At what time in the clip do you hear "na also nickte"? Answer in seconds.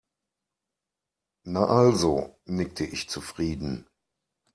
1.45-2.85